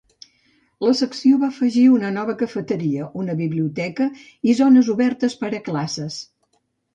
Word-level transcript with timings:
La 0.85 0.93
secció 0.99 1.33
va 1.41 1.49
afegir 1.55 1.83
una 1.95 2.09
nova 2.15 2.35
cafeteria, 2.39 3.09
una 3.25 3.35
biblioteca 3.43 4.09
i 4.53 4.57
zones 4.63 4.91
obertes 4.95 5.37
per 5.45 5.53
a 5.61 5.63
classes. 5.71 6.19